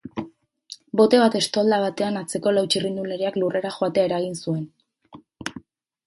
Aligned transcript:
Bote 0.99 1.17
bat 1.23 1.35
estolda 1.39 1.77
batean 1.83 2.15
atzeko 2.21 2.53
lau 2.57 2.63
txirrindulariak 2.75 3.37
lurrera 3.41 3.73
joatea 3.75 4.07
eragin 4.09 4.33
zuen. 4.47 4.65